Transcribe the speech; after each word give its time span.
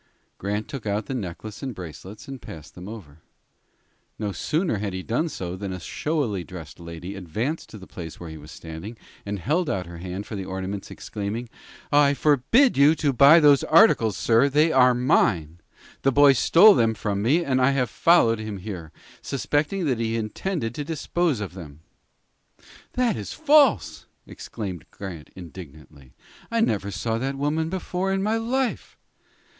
Grant 0.39 0.67
took 0.67 0.87
out 0.87 1.05
the 1.05 1.13
necklace 1.13 1.61
and 1.61 1.75
bracelets, 1.75 2.27
and 2.27 2.41
passed 2.41 2.73
them 2.73 2.87
over. 2.89 3.19
No 4.17 4.31
sooner 4.31 4.79
had 4.79 4.93
he 4.93 5.03
done 5.03 5.29
so 5.29 5.55
than 5.55 5.71
a 5.71 5.79
showily 5.79 6.43
dressed 6.43 6.79
lady 6.79 7.13
advanced 7.13 7.69
to 7.69 7.77
the 7.77 7.85
place 7.85 8.19
where 8.19 8.31
he 8.31 8.37
was 8.39 8.49
standing, 8.49 8.97
and 9.27 9.37
held 9.37 9.69
out 9.69 9.85
her 9.85 9.99
hand 9.99 10.25
for 10.25 10.35
the 10.35 10.43
ornaments, 10.43 10.89
exclaiming: 10.89 11.49
"I 11.91 12.15
forbid 12.15 12.77
you 12.77 12.95
to 12.95 13.13
buy 13.13 13.39
those 13.39 13.63
articles, 13.65 14.17
sir. 14.17 14.49
They 14.49 14.71
are 14.71 14.95
mine. 14.95 15.61
The 16.01 16.11
boy 16.11 16.33
stole 16.33 16.73
them 16.73 16.95
from 16.95 17.21
me, 17.21 17.45
and 17.45 17.61
I 17.61 17.69
have 17.69 17.87
followed 17.91 18.39
him 18.39 18.57
here, 18.57 18.91
suspecting 19.21 19.85
that 19.85 19.99
he 19.99 20.15
intended 20.17 20.73
to 20.73 20.83
dispose 20.83 21.39
of 21.39 21.53
them." 21.53 21.81
"That 22.93 23.15
is 23.15 23.33
false," 23.33 24.07
exclaimed 24.25 24.85
Grant, 24.89 25.29
indignantly. 25.35 26.15
"I 26.49 26.59
never 26.59 26.89
saw 26.89 27.19
that 27.19 27.35
woman 27.35 27.69
before 27.69 28.11
in 28.11 28.23
my 28.23 28.37
life." 28.37 28.97